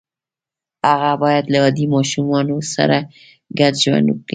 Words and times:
هغه 0.89 1.11
باید 1.23 1.45
له 1.53 1.57
عادي 1.63 1.85
ماشومانو 1.95 2.57
سره 2.73 2.97
ګډ 3.59 3.73
ژوند 3.83 4.07
وکړي 4.09 4.29